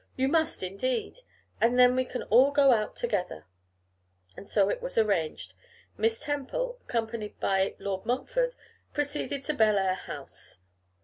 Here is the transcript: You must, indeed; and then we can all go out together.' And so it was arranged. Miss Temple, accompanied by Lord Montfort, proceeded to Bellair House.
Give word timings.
You 0.15 0.29
must, 0.29 0.63
indeed; 0.63 1.19
and 1.61 1.77
then 1.77 1.95
we 1.95 2.05
can 2.05 2.23
all 2.23 2.49
go 2.49 2.71
out 2.71 2.95
together.' 2.95 3.45
And 4.35 4.49
so 4.49 4.67
it 4.67 4.81
was 4.81 4.97
arranged. 4.97 5.53
Miss 5.95 6.21
Temple, 6.23 6.79
accompanied 6.89 7.39
by 7.39 7.75
Lord 7.77 8.03
Montfort, 8.07 8.55
proceeded 8.93 9.43
to 9.43 9.53
Bellair 9.53 9.93
House. 9.93 10.57